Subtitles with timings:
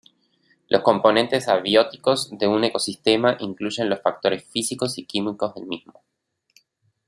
[0.69, 6.01] Los componentes abióticos de un ecosistema incluyen los factores físicos y químicos del mismo.